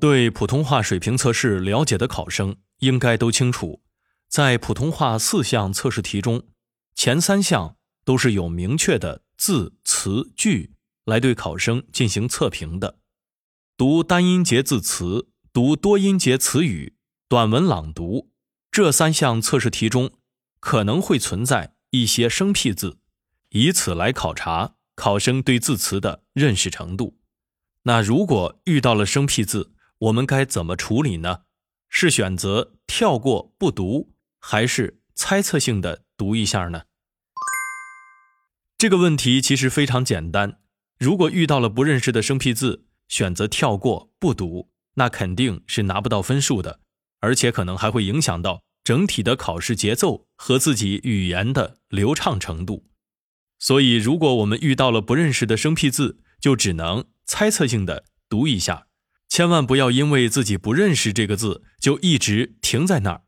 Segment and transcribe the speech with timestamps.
[0.00, 3.82] 对普通话水平测试了解的考生应该都清楚，
[4.28, 6.44] 在普通话四项测试题中，
[6.94, 13.00] 前三项都是有明确的字词句来对考生进行测评的。
[13.76, 16.94] 读单音节字词、读多音节词语、
[17.28, 18.30] 短文朗读
[18.70, 20.12] 这三项测试题中，
[20.60, 22.98] 可能会存在一些生僻字，
[23.50, 27.18] 以此来考察考生对字词的认识程度。
[27.82, 31.40] 那如果遇到了生僻字，我们该怎么处理呢？
[31.88, 36.82] 是选择跳过不读，还是猜测性的读一下呢？
[38.76, 40.60] 这个问题其实非常简单。
[40.98, 46.80] 如果遇到了不认识的生僻字，选择跳过不读，那肯定是拿不到分数的，
[47.20, 52.86] 而且可能还会影响到整体的考试节奏和自己语言的流畅程度。
[53.58, 58.87] 所以，如果我们遇到了不认识的生僻字，就只能猜测性的读一下。
[59.38, 63.22] 千万不要因为自己不认识这个字就一直停在那儿，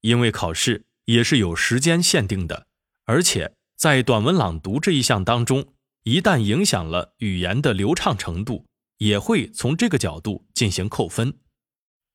[0.00, 2.66] 因为考试也是有时间限定的，
[3.04, 8.66] 而且在短文朗读这一项当中，一旦影响了语言的流畅程度，
[8.98, 11.32] 也会从这个角度进行扣分。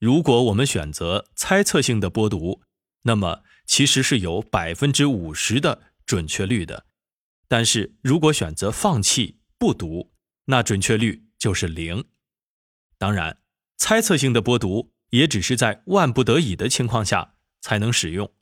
[0.00, 2.62] 如果我们选择猜测性的播读，
[3.02, 6.86] 那么其实是有百分之五十的准确率的，
[7.46, 10.14] 但是如果选择放弃不读，
[10.46, 12.02] 那准确率就是零。
[13.04, 13.36] 当然，
[13.76, 18.32] 猜测性的播读也只是在万不得已的情况下才能使用。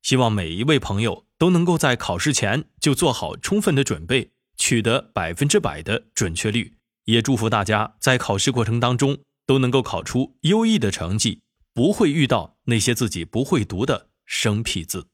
[0.00, 6.76] 希望每一位朋友都能够在考试前就做好充分的准备，取得百分之百的准确率。
[7.06, 15.08] 也祝福大家在考试过程当中都能够考出优异的成绩，不会遇到那些自己不会读的生僻字。